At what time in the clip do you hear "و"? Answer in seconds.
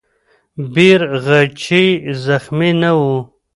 2.97-3.01